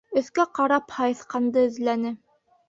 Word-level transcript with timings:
Өҫкә 0.19 0.45
ҡарап 0.59 0.95
һайыҫҡанды 1.01 1.63
эҙләне. 1.69 2.17